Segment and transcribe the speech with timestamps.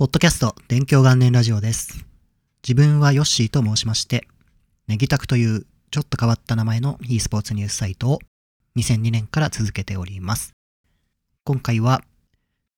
[0.00, 2.06] ポッドキャスト、勉強元年ラジオです。
[2.66, 4.26] 自分はヨッシーと申しまして、
[4.88, 8.18] ネギタクというちょっと変わった名前の e スポーツニュースサイトを
[8.76, 10.54] 2002年から続けております。
[11.44, 12.00] 今回は、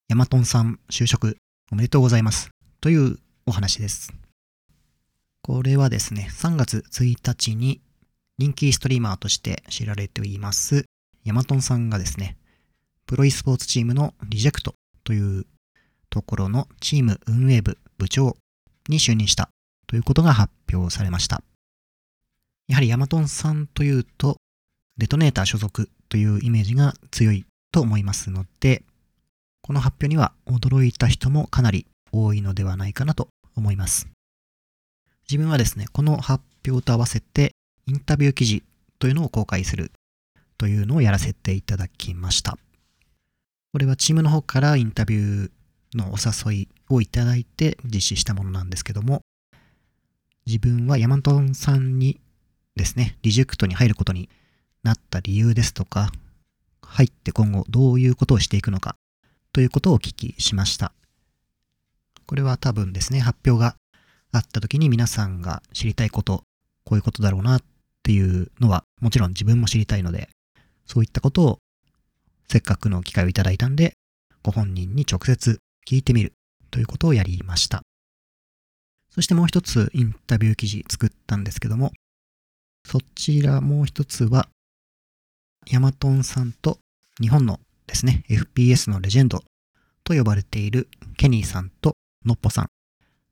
[0.08, 1.37] ヤマトンさん就職
[1.71, 2.50] おめでとうございます
[2.80, 4.12] というお話です。
[5.43, 7.80] これはですね、3月1日に
[8.36, 10.86] 人気ストリーマーとして知られています、
[11.23, 12.36] ヤマトンさんがですね、
[13.07, 15.46] プロ e スポーツチームのリジェクトという
[16.13, 18.37] ところのチーム運営部部長
[18.89, 19.48] に就任した
[19.87, 21.43] ということが発表されました。
[22.69, 24.37] やはりヤマトンさんというと、
[24.98, 28.83] デトネーター所属というイメージが強いと思いますので、
[29.62, 34.06] この発表には驚いた人もかなり多いのではないかなと思います。
[35.31, 37.53] 自分はですね、この発表と合わせて
[37.87, 38.62] インタビュー記事
[38.98, 39.92] というのを公開する
[40.59, 42.59] というのをやらせていただきました。
[43.73, 45.51] これはチームの方からインタビュー
[45.95, 49.23] のお誘いをいただいて実施したものなんですけども、
[50.46, 52.20] 自分はヤマトンさんに
[52.77, 54.28] ですね、リジェクトに入ることに
[54.83, 56.11] なった理由ですとか、
[56.83, 58.97] 入って今後どういうことをしていくのか
[59.52, 60.92] ということをお聞きしました。
[62.27, 63.77] これは多分ですね、発表が
[64.33, 66.42] あった時に皆さんが知りたいこと、
[66.84, 67.62] こういうことだろうなっ
[68.02, 70.28] ていうのはもちろん自分も知りたいので、
[70.86, 71.58] そういったことを
[72.48, 73.92] せっかくの機会をいただいたんで、
[74.42, 76.33] ご本人に直接聞いてみる
[76.70, 77.83] ということをやりました。
[79.11, 81.92] そしてもう一つインタビュー記事作ったんですけども、
[82.86, 84.48] そちらもう一つは、
[85.70, 86.78] ヤマトンさんと
[87.20, 89.42] 日本のですね、FPS のレジェンド
[90.05, 91.92] と呼ばれているケニーさんと
[92.24, 92.67] ノッポさん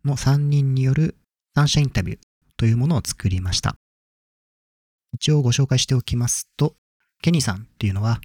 [0.05, 1.17] の3人による
[1.55, 2.19] 三者インタビュー
[2.57, 3.75] というものを作りました。
[5.13, 6.75] 一応ご紹介しておきますと、
[7.23, 8.21] ケニーさんっていうのは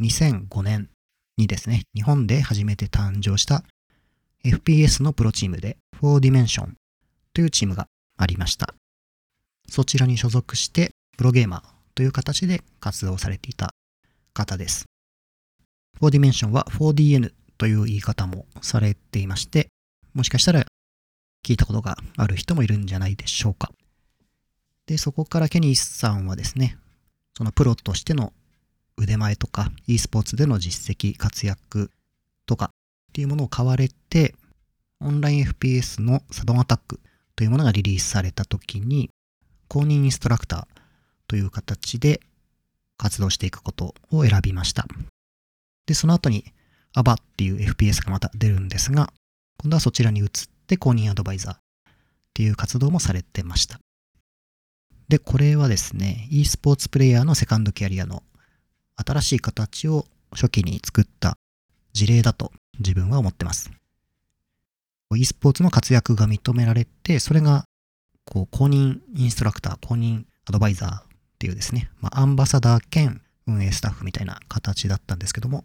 [0.00, 0.90] 2005年
[1.36, 3.62] にですね、日本で初めて誕生した
[4.44, 6.70] FPS のプロチームで 4Dimension
[7.34, 8.74] というチームがありました。
[9.68, 11.62] そちらに所属してプロゲーマー
[11.94, 13.70] という形で活動されていた
[14.32, 14.86] 方です。
[16.00, 19.68] 4Dimension は 4DN という言い方もされていまして、
[20.14, 20.64] もしかしたら
[21.44, 23.70] 聞いたことがある人もいるんじゃないでしょうか。
[24.86, 26.78] で、そこからケニーさんはですね、
[27.36, 28.32] そのプロとしての
[28.98, 31.90] 腕前とか e スポーツでの実績、活躍
[32.46, 34.34] とかっていうものを買われて、
[35.00, 37.00] オンライン FPS のサドンアタック
[37.34, 39.10] というものがリリースされた時に、
[39.68, 40.66] 公認インストラクター
[41.28, 42.20] という形で
[42.96, 44.86] 活動していくことを選びました。
[45.86, 46.44] で、その後に
[46.94, 49.12] ABA っていう FPS がまた出るんですが、
[49.58, 50.28] 今度はそちらに移っ
[50.66, 51.58] て公認アドバイザーっ
[52.32, 53.78] ていう活動もされてました。
[55.08, 58.22] で、これはですね、e スポーツプレイヤーのセカンドキャリアの
[58.96, 61.36] 新しい形を初期に作った
[61.92, 63.70] 事例だと自分は思ってます。
[65.14, 67.64] e スポーツの活躍が認められて、それが
[68.24, 71.02] こう公認インストラクター、公認アドバイザーっ
[71.38, 75.64] ていうですね、まあ、アンバサダー兼運営スタッフみたいな形だったんですけども、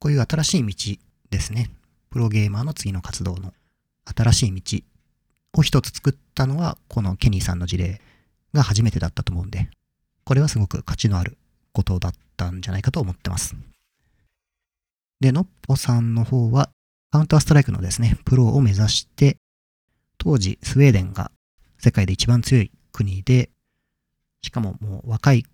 [0.00, 1.70] こういう新しい道ですね、
[2.10, 3.54] プロゲーマーの次の活動の
[4.04, 4.78] 新しい道
[5.58, 8.00] を一つ作ったのは、このケニーさんの事例
[8.52, 9.70] が初めてだったと思うんで、
[10.24, 11.38] これはすごく価値のある
[11.74, 13.54] ことだったんじゃないかと思ってます。
[15.20, 16.70] で、ノッポさんの方は、
[17.10, 19.36] カウンターストライクのですね、プロを目指して、
[20.16, 21.30] 当時スウェーデンが
[21.78, 23.50] 世界で一番強い国で、
[24.42, 25.44] しかももう若い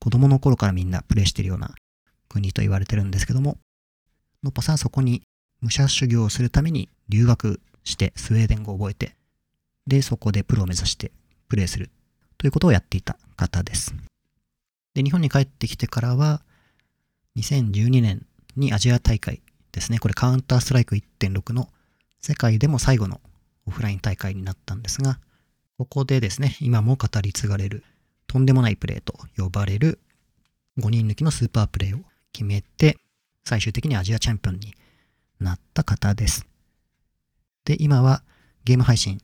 [0.00, 1.74] 子供の頃からみんなプレイしてるような
[2.28, 3.58] 国と言われてるんですけども、
[4.42, 5.22] ノッポさんはそこに
[5.62, 9.14] 武者修行をするために留学してスウェーデン語を覚えて、
[9.86, 11.12] で、そこでプロを目指して
[11.48, 11.90] プレイする
[12.38, 13.94] ということをやっていた方です。
[14.94, 16.42] で、日本に帰ってきてからは、
[17.36, 18.26] 2012年
[18.56, 19.40] にアジア大会
[19.72, 19.98] ですね。
[19.98, 21.68] これカウンターストライク1.6の
[22.20, 23.20] 世界でも最後の
[23.66, 25.18] オフライン大会になったんですが、
[25.78, 27.84] ここでですね、今も語り継がれる
[28.26, 29.98] とんでもないプレーと呼ばれる
[30.78, 32.98] 5人抜きのスーパープレーを決めて、
[33.44, 34.74] 最終的にアジアチャンピオンに
[35.40, 36.46] なった方です。
[37.64, 38.22] で、今は
[38.64, 39.20] ゲーム配信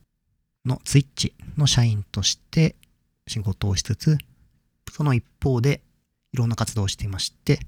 [0.65, 2.75] のツイッチの社員として
[3.27, 4.17] 仕事をしつつ、
[4.89, 5.81] その一方で
[6.33, 7.59] いろんな活動をしていまして、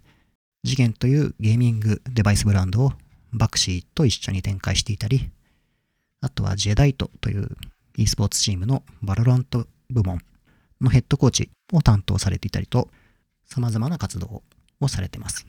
[0.65, 2.93] ZYGEN というゲーミングデバイスブランドを
[3.33, 5.29] VAXEE と一緒に展開していたり、
[6.19, 7.49] あとはジェダイトという
[7.97, 10.21] e スポーツチームの VALORANT 部門
[10.79, 12.89] のヘッドコーチを担当されていたりと、
[13.45, 14.43] 様々な活動
[14.79, 15.45] をされています。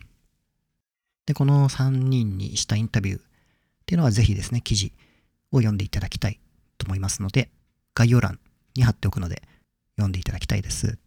[1.27, 3.23] で、この3人にしたインタビューっ
[3.87, 4.93] ていうのはぜひですね、記事
[5.53, 6.41] を読んでいただきたい
[6.79, 7.51] と思いますので、
[7.95, 8.39] 概要欄
[8.75, 9.43] に貼っておくので
[9.97, 10.99] 読んでいただきたいです。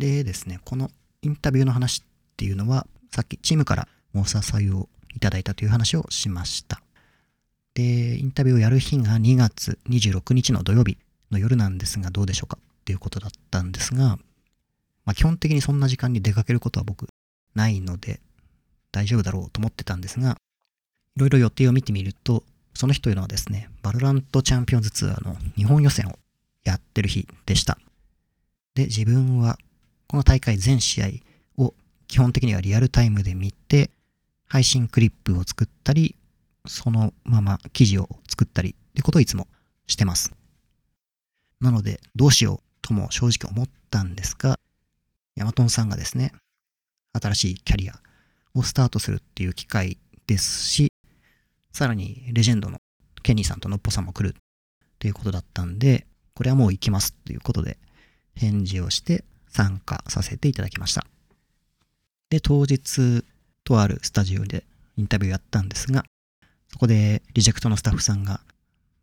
[0.00, 0.90] でですね、この
[1.22, 2.06] インタビューの話っ
[2.36, 6.82] ていうのは、さっきチームからお誘いをいただいたという話をしました。
[7.74, 10.98] で、インタビューをやる日が2月26日の土曜日
[11.30, 14.18] の夜なんですが、どうでしょうかっていうことだったんですが、
[15.04, 17.06] まあ、基本的にそんな時間に出かけることは僕
[17.54, 18.20] ないので
[18.92, 20.36] 大丈夫だろうと思ってたんですが、
[21.16, 22.44] いろいろ予定を見てみると、
[22.74, 26.18] その日というのはですね、バルラントチャンピオンズツアーの日本予選を
[26.64, 27.78] やってる日でした。
[28.74, 29.58] で、自分は
[30.10, 31.06] この大会全試合
[31.62, 31.72] を
[32.08, 33.92] 基本的にはリアルタイムで見て、
[34.48, 36.16] 配信クリップを作ったり、
[36.66, 39.46] そのまま記事を作ったりってことをいつも
[39.86, 40.32] してます。
[41.60, 44.58] なので、どうしようとも正直思ったんですが、
[45.36, 46.32] ヤマトンさんがですね、
[47.12, 47.94] 新しいキャリア
[48.54, 49.96] をスタートするっていう機会
[50.26, 50.92] ですし、
[51.70, 52.78] さらにレジェンドの
[53.22, 54.38] ケニーさんとノッポさんも来るっ
[54.98, 56.04] ていうことだったんで、
[56.34, 57.78] これはもう行きますっていうことで
[58.34, 61.06] 返事をして参加させていただきました。
[62.30, 63.24] で、当日、
[63.64, 64.64] とあるスタジオで
[64.96, 66.04] インタビューやったんですが、
[66.68, 68.40] そこでリジェクトのスタッフさんが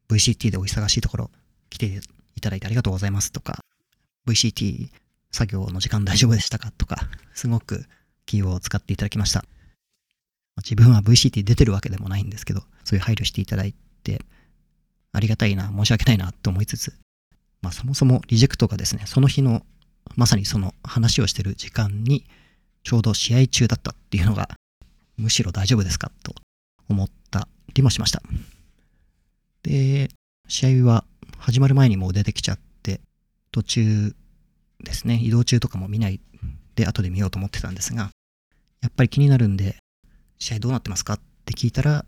[0.09, 1.31] VCT でお忙しいところ
[1.69, 2.01] 来て
[2.35, 3.59] いただいてありがとうございますとか、
[4.27, 4.89] VCT
[5.31, 7.85] 作業の時間大丈夫でしたかとか、すごく
[8.25, 9.45] 気を使っていただきました。
[10.57, 13.73] 自分は VCT 出てるわけでもないんですけど、そういう配慮していただい
[14.03, 14.21] て、
[15.11, 16.93] ありがたいな、申し訳ないなと思いつつ、
[17.61, 19.65] まあそもそもリジェクトがですね、その日の
[20.15, 22.25] まさにその話をしてる時間に
[22.83, 24.49] ちょうど試合中だったっていうのが、
[25.17, 26.33] むしろ大丈夫ですかと
[26.89, 28.21] 思ったりもしました。
[29.63, 30.09] で、
[30.47, 31.03] 試合は
[31.37, 33.01] 始まる前にもう出てきちゃって、
[33.51, 34.15] 途中
[34.83, 36.21] ですね、移動中とかも見ない
[36.75, 38.09] で後で見ようと思ってたんですが、
[38.81, 39.77] やっぱり気になるんで、
[40.39, 42.05] 試合どうなってますかって聞いたら、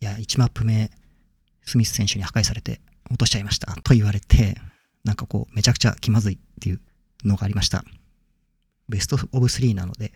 [0.00, 0.90] いや、1マップ目、
[1.64, 2.80] スミス選手に破壊されて
[3.10, 4.56] 落としちゃいましたと言われて、
[5.04, 6.80] なんかこう、めちゃくちゃ気まずいっていう
[7.24, 7.84] のがありました。
[8.88, 10.12] ベストオブ3なので、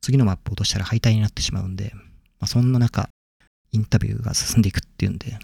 [0.00, 3.08] 次のマップ落としたら敗退になってしまうんで、まあ、そんな中、
[3.72, 5.38] インタビューが進んでいくっていうんで、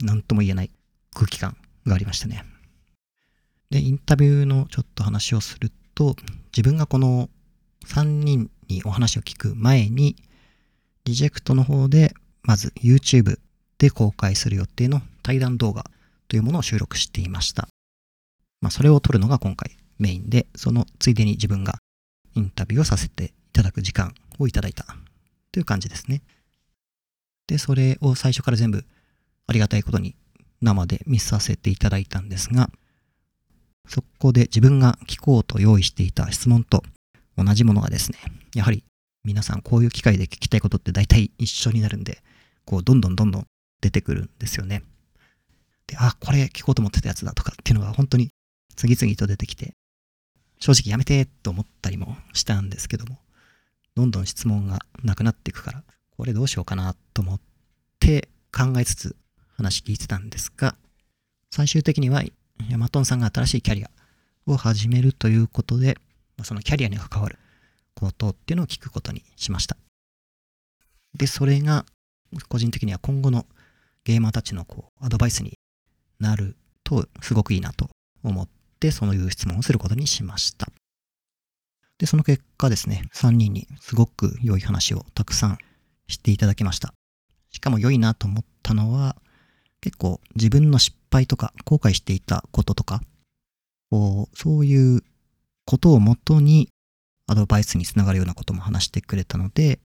[0.00, 0.70] なんとも言えない
[1.14, 1.56] 空気感
[1.86, 2.44] がありましたね。
[3.70, 6.16] で、インタビューのちょっと話をすると、
[6.56, 7.28] 自分がこの
[7.86, 10.16] 3人にお話を聞く前に、
[11.04, 13.38] リジェクトの方で、まず YouTube
[13.78, 15.90] で公開する予定の対談動画
[16.28, 17.68] というものを収録していました。
[18.60, 21.78] まあ、それを撮るのが今回メインで、そのついでに自分が
[22.34, 24.84] インタビューをさせていただく時間をいただいた
[25.52, 26.22] という感じですね。
[27.46, 28.84] で、それを最初から全部
[29.46, 30.14] ありがたいことに
[30.60, 32.70] 生で見させていただいたんですが、
[33.86, 36.82] そこで自分が聞こうと用意していた質問と
[37.36, 38.18] 同じものがですね、
[38.54, 38.84] やはり
[39.24, 42.22] 皆さんこういう機会で聞きたいことって大体一緒になるんで、
[42.64, 43.46] こうどんどんどんどん
[43.80, 44.82] 出てくるんですよね。
[45.86, 48.30] で、あ、これ聞こうと思ってたやつだとかっていうのが本当に
[48.76, 49.72] 次々と出てきて、
[50.58, 53.18] 正直やめてと思ったりもしたんですけども、
[53.94, 55.84] どんどん質問がなくなっていくから、
[56.16, 57.40] これどうしようかなと思っ
[58.00, 59.16] て考えつつ
[59.56, 60.76] 話聞いてたんですが、
[61.50, 62.22] 最終的には
[62.68, 63.90] ヤマトンさんが新しいキャリア
[64.46, 65.96] を始めるということで、
[66.42, 67.38] そのキャリアに関わる
[67.94, 69.76] ことっていうのを聞くことにしました。
[71.14, 71.84] で、それが
[72.48, 73.46] 個人的には今後の
[74.04, 75.54] ゲーマーたちのこうアドバイスに
[76.20, 77.88] なるとすごくいいなと
[78.22, 78.57] 思って
[78.90, 80.68] そういう質問をすることにしました。
[81.98, 85.58] で、その結果ですね、3人にすごく良い話をたくさん
[86.06, 86.94] していただきました。
[87.50, 89.16] しかも良いなと思ったのは、
[89.80, 93.00] 結構自分の失敗とか後悔していたこととか、
[93.90, 95.02] こうそういう
[95.64, 96.68] ことをもとに
[97.26, 99.80] アドバイスにつながるようなことも話してくれたので、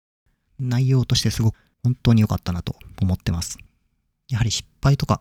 [0.58, 3.58] 内容としてすごく本当に良かったなと思ってます。
[4.28, 5.20] やはり失敗とか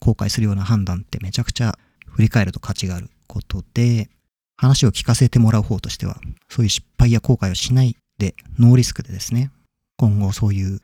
[0.00, 1.78] 後悔するような判断ってめちゃくちゃ
[2.10, 4.10] 振り返ると価値があることで、
[4.56, 9.50] 話を聞かせてもらう方としては、そういう失敗や後悔をしないで、ノーリスクでですね、
[9.96, 10.80] 今後そういう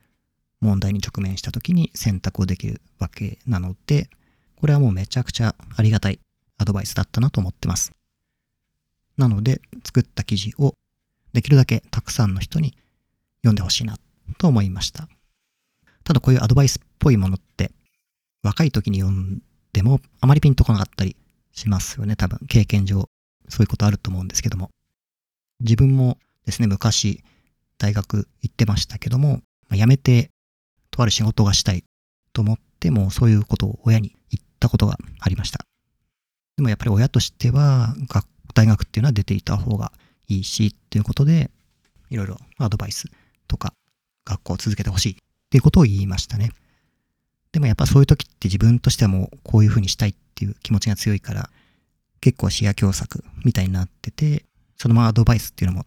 [0.61, 4.09] 問題に直面した時に選択をできるわけなので、
[4.57, 6.19] これはもうめちゃくちゃありがたい
[6.59, 7.93] アドバイスだったなと思ってます。
[9.17, 10.75] なので、作った記事を
[11.33, 12.75] できるだけたくさんの人に
[13.43, 13.99] 読んでほしいな
[14.39, 15.09] と思いました。
[16.05, 17.73] ただこういうアドバイスっぽいものって
[18.43, 19.43] 若い時に読ん
[19.77, 21.17] でもあまりピンとこなかったり
[21.53, 22.17] しますよね。
[22.17, 23.11] 多分経験上
[23.51, 24.71] そういうことあると思うんですけども。
[25.61, 26.17] 自分も
[26.47, 27.23] ですね、昔
[27.77, 30.31] 大学行ってましたけども、ま辞めて
[30.91, 31.85] とある仕事がしたい
[32.33, 35.59] と思ってもそういうことを親に言ったことがありました。
[36.57, 37.95] でもやっぱり親としては
[38.55, 39.93] 大学っていうのは出ていた方が
[40.27, 41.51] いいしっていうことで
[42.09, 43.11] いろいろアドバイス
[43.47, 43.75] とか
[44.25, 45.17] 学校を続けてほしいっ
[45.51, 46.53] ていうことを言いましたね。
[47.57, 51.49] でもやっぱそういう時って自分としてはもうこういう風にしたいっていう気持ちが強いから、
[52.21, 54.45] 結構視野狭窄みたいになってて、
[54.77, 55.87] そのままアドバイスっていうのも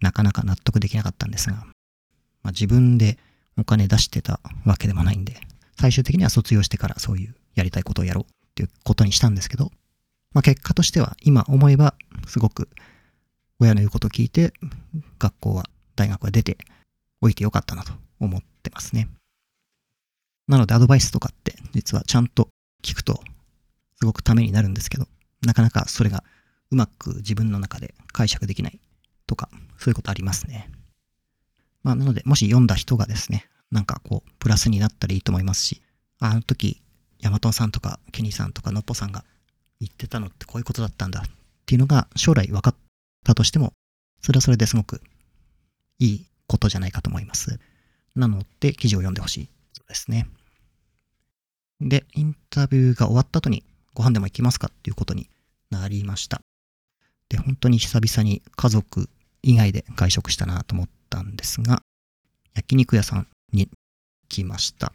[0.00, 1.64] なかなか納得できなかったんですが、ま
[2.46, 3.16] あ、自分で
[3.56, 5.36] お金出してたわけでもないんで、
[5.78, 9.70] 最終的には卒業してからそういうやりたいことをやろうっていうことにしたんですけど、
[10.32, 11.94] まあ結果としては今思えば
[12.26, 12.68] すごく
[13.60, 14.52] 親の言うことを聞いて
[15.20, 16.58] 学校は大学は出て
[17.20, 19.06] おいてよかったなと思ってますね。
[20.46, 22.48] なのでアドバイスとかって実はちゃんと
[22.82, 23.20] 聞くと
[23.96, 25.06] すごくためになるんですけど、
[25.42, 26.24] なかなかそれが
[26.70, 28.80] うまく自分の中で解釈できない
[29.26, 29.48] とか、
[29.78, 30.70] そういうことありますね。
[31.82, 35.82] まあなので、もし読んだ人がですね、なんかこう、プラスになったらいいと思いますし、
[36.20, 36.82] あの時、
[37.20, 39.24] ヤマトンさんとかケニーさんとかノッポさんが
[39.80, 41.30] 言ってたのってこういうことだったんだっ
[41.66, 42.74] ていうのが将来分かっ
[43.24, 43.72] たとしても、
[44.20, 45.00] それはそれですごく
[45.98, 47.58] いいことじゃないかと思います。
[48.14, 49.48] なので、記事を読んでほしい。
[49.84, 50.26] そうですね。
[51.80, 55.28] で、インタビューが終わった後にご飯でも行きますかっていうことに
[55.70, 56.40] なりました。
[57.28, 59.08] で、本当に久々に家族
[59.42, 61.82] 以外で外食したなと思ったんですが、
[62.54, 63.68] 焼肉屋さんに
[64.28, 64.92] 来ました。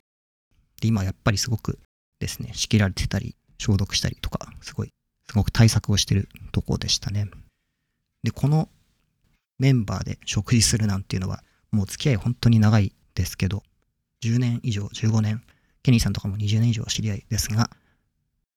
[0.82, 1.80] で、今やっぱりすごく
[2.20, 4.90] ですね、仕切られてたり、消毒したりとか、すごい、
[5.30, 7.30] すごく対策をしてるとこでしたね。
[8.24, 8.70] で、この
[9.60, 13.64] メンバーで食事するなんていうのは、もう付き合い本当に長いですけど、
[14.24, 15.44] 10年以上、15年、
[15.84, 17.70] ケニーさんとかも20年以上知り合いですが、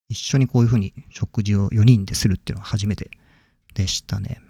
[0.09, 3.11] 一緒にこういうふうに食事を4人でするっていうのは初めて
[3.75, 4.41] でしたね。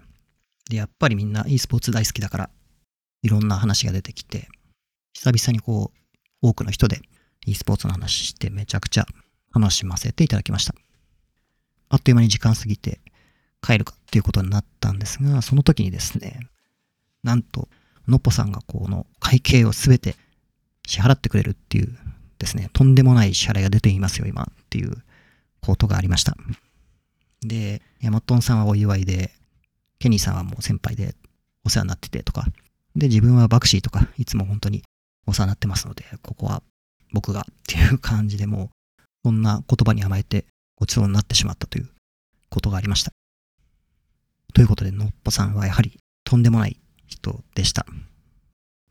[0.69, 2.49] で、やっぱりみんな e スポーツ大好きだから、
[3.21, 4.47] いろんな話が出てきて、
[5.13, 5.97] 久々にこう、
[6.41, 7.01] 多くの人で
[7.45, 9.05] e スポーツの話してめちゃくちゃ
[9.55, 10.75] 楽しませていただきました。
[11.89, 12.99] あっという間に時間過ぎて
[13.61, 16.39] 帰るかっていうことになったんですが、その時にですね、
[17.23, 17.69] なんと、
[18.07, 20.17] のっぽさんがこの会計をすべて
[20.87, 21.97] 支払ってくれるっていう
[22.39, 24.95] ですね、とんでもない支払いが出ていますよ、今っていう
[25.61, 26.35] ことがありました。
[27.41, 29.31] で、ヤマトンさんはお祝いで、
[29.99, 31.15] ケニーさんはもう先輩で
[31.63, 32.45] お世話になっててとか、
[32.95, 34.83] で、自分はバクシーとか、いつも本当に
[35.25, 36.61] お世話になってますので、ここは
[37.11, 38.69] 僕がっていう感じでもう、
[39.23, 41.89] こんな言葉に甘えてごちそうになってしまったという
[42.49, 43.11] ことがありました。
[44.53, 47.85] ということで、のっぽさんはやはりとんでもない人でした。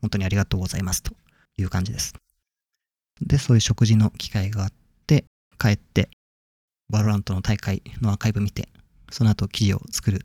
[0.01, 1.15] 本当にありがとうございますと
[1.57, 2.13] いう感じです。
[3.21, 4.73] で、そういう食事の機会があっ
[5.07, 5.25] て、
[5.59, 6.09] 帰って、
[6.89, 8.69] VALORANT の大会のアーカイブ見て、
[9.11, 10.19] その後記事を作るっ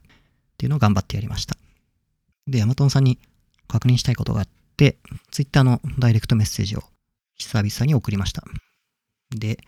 [0.56, 1.56] ていうのを頑張ってやりました。
[2.46, 3.18] で、ヤマトンさんに
[3.68, 4.98] 確認したいことがあって、
[5.30, 6.82] ツイッターのダイレクトメッセージを
[7.36, 8.42] 久々に送りました。
[9.30, 9.58] で、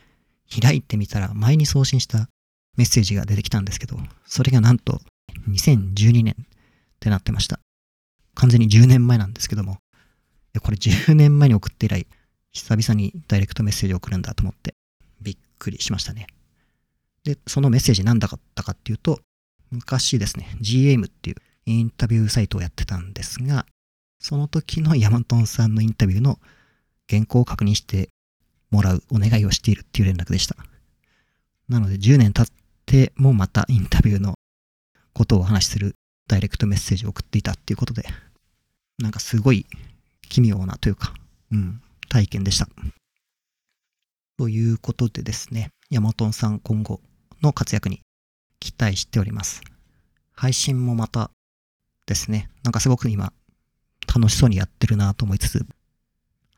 [0.60, 2.28] 開いてみたら前に送信した
[2.76, 5.00] メッセージが出てきたんですけど、それがなんと
[5.48, 6.44] 2012年っ
[6.98, 7.60] てなってました。
[8.34, 9.78] 完全に10年前なんですけども、
[10.58, 12.06] これ10年前に送って以来、
[12.52, 14.74] 久々にダイレクトメッセージを送るんだと思って、
[15.22, 16.26] びっくりしましたね。
[17.22, 19.20] で、そのメッセージ何だったかっていうと、
[19.70, 23.66] 昔ですね、GM っていうインタビューサイトをやってたんですが、
[24.18, 26.40] その時のヤマトンさんのインタビューの
[27.08, 28.10] 原稿を確認して
[28.70, 30.56] もらうお願いをしているっていう連絡でした。
[31.68, 32.46] なので10年経っ
[32.84, 34.34] てもまたインタビューの
[35.12, 35.94] ことをお話しする
[36.26, 38.04] ダイレクトメッセージを送っていたっていうことで、
[38.98, 39.66] なんかすごい
[40.30, 41.12] 奇妙なというか、
[41.52, 42.68] うん、体験でした。
[44.38, 47.00] ということでですね、ヤマトンさん今後
[47.42, 48.00] の活躍に
[48.60, 49.60] 期待しております。
[50.32, 51.30] 配信もまた
[52.06, 53.32] ですね、なんかすごく今
[54.06, 55.66] 楽しそうにやってるなと思いつつ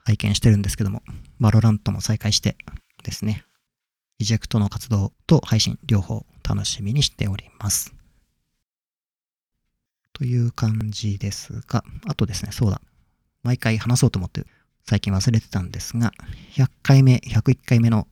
[0.05, 1.02] 拝見してるんですけども、
[1.40, 2.57] VALORANT も再開して
[3.02, 3.45] ですね、
[4.19, 7.95] REJECT の活動と配信両方楽しみにしております。
[10.12, 12.83] という感じですが、あとですね、そうだ。
[13.42, 14.44] 毎回話そうと思って
[14.84, 16.12] 最近忘れてたんですが、
[16.54, 18.08] 100回目、101回目の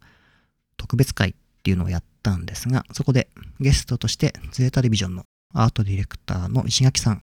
[0.77, 7.23] 特別回っていうのをやったんですが、そこでゲストとして ZETA DIVISION のアートディレクターの石垣さん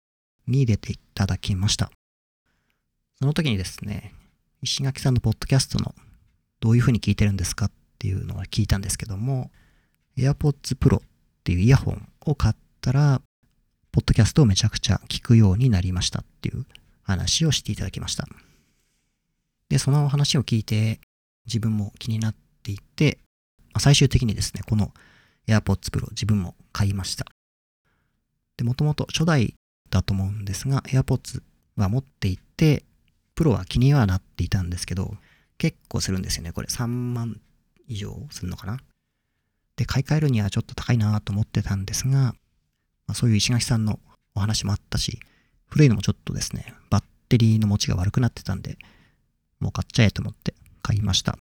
[0.47, 1.91] に出ていただきました。
[3.19, 4.13] その時にですね、
[4.61, 5.95] 石垣さんのポッドキャストの
[6.59, 9.51] どういう風に聞いてるんですかっていうのを聞いたんですけども、
[10.17, 11.01] AirPods Pro っ
[11.43, 13.21] ていうイヤホンを買ったら、
[13.91, 16.65] ポッドキャストをめちゃくちゃ聞くようになりましたっていう
[17.09, 18.27] 話をしていただきました。
[19.69, 20.99] で、その話を聞いて
[21.47, 23.17] 自分も気になっていて、
[23.79, 24.93] 最終的にですね、この
[25.47, 27.25] AirPods Pro 自分も買いました。
[28.57, 29.55] で、もともと初代
[29.89, 31.41] だと思うんですが、AirPods
[31.77, 32.83] は持っていて、
[33.33, 35.17] プロは気にはなっていたんですけど、
[35.57, 36.51] 結構するんですよね。
[36.51, 37.39] これ3万
[37.87, 38.79] 以上するのかな
[39.75, 42.33] で、買い替えるにはちょっと高いなと思ってたんですが、ま
[43.07, 43.99] あ、そういう石垣さんの
[44.35, 45.19] お話もあったし、
[45.69, 48.77] 古いのもちょっとですね、バッテリーの持ちが悪くなってたんで、
[49.59, 51.37] もう買っちゃえと思って買いました。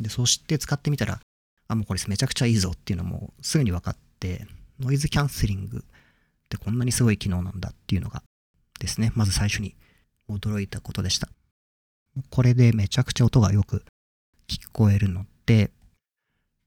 [0.00, 1.20] で、そして使ってみたら、
[1.68, 4.46] あ、もうこれめちゃくちゃいいぞっていうのもすぐに分かって、
[4.80, 8.22] ノイズキャンセリングってこんなにすごい機能なんだっていうのが
[8.80, 9.76] ですね、まず最初に
[10.28, 11.28] 驚いたことでした。
[12.30, 13.84] これでめちゃくちゃ音が良く
[14.48, 15.70] 聞こえるので、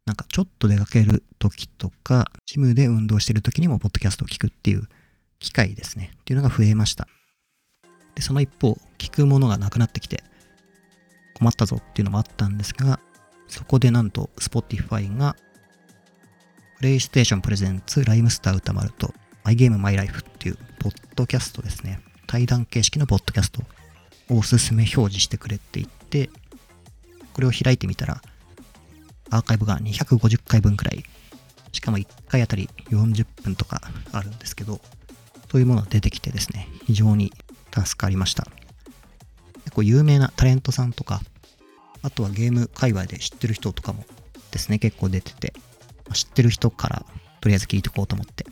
[0.05, 4.87] なんかちょっと出かける時とか、ジムで運動してる時にもポッドキャストを聞くっていう
[5.39, 6.11] 機会ですね。
[6.13, 7.07] っていうのが増えました。
[8.15, 10.23] で、その一方、聞くものがなくなってきて、
[11.35, 12.99] 困ったぞっていうのもあったんですが、
[13.47, 15.35] そこでなんと Spotify が、
[16.81, 19.13] PlayStation Presents ライムスター歌丸と
[19.43, 22.01] My Game My Life っていうポッドキャストですね。
[22.27, 23.61] 対談形式のポッドキャスト
[24.29, 26.29] をおすすめ表示してくれていて、
[27.33, 28.21] これを開いてみたら、
[29.29, 31.03] アーカイブが250回分くらい、
[31.71, 34.79] しかも1回あたり40分とかあるんですけど、
[35.51, 37.31] そういうものが出てきてですね、非常に
[37.73, 38.47] 助かりました。
[39.63, 41.21] 結構有名なタレントさんとか、
[42.01, 44.05] あとはゲーム界隈で知ってる人とかも
[44.51, 45.53] ですね、結構出てて、
[46.13, 47.05] 知ってる人から
[47.41, 48.45] とりあえず聞いておこうと思って、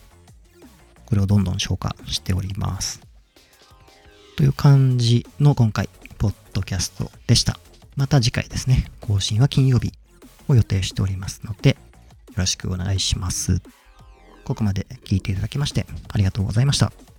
[1.06, 3.02] これをどんどん消化しております。
[4.36, 7.60] という感じの今回、ポッドキャストでした。
[7.96, 9.94] また次回ですね、更新は金曜日
[10.48, 11.76] を予定しておりますので、よ
[12.38, 13.62] ろしくお願いします。
[14.44, 17.13] ここまで聞いていただきましてありがとうございました。